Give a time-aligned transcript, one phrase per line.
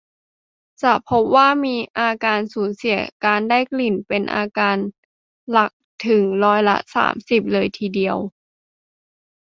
[0.83, 4.77] จะพบว่ามีอาการสูญเสียการได้กลิ่นเป็นอาการ
[5.51, 5.71] หลัก
[6.07, 8.17] ถึงร้อยละ สามสิบ เลยทีเดียว